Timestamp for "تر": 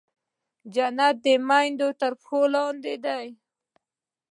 1.99-2.11